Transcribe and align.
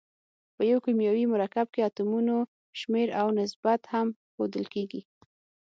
په 0.55 0.61
یو 0.71 0.79
کیمیاوي 0.85 1.25
مرکب 1.33 1.67
کې 1.73 1.81
اتومونو 1.87 2.35
شمیر 2.79 3.09
او 3.21 3.27
نسبت 3.39 3.81
هم 3.93 4.07
ښودل 4.33 4.65
کیږي. 4.73 5.01